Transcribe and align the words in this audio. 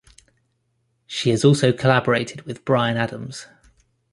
She 1.05 1.29
has 1.29 1.45
also 1.45 1.71
collaborated 1.71 2.41
with 2.41 2.65
Bryan 2.65 2.97
Adams. 2.97 3.45